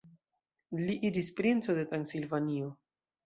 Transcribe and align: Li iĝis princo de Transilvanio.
Li 0.79 0.95
iĝis 1.09 1.29
princo 1.41 1.77
de 1.81 1.85
Transilvanio. 1.91 2.73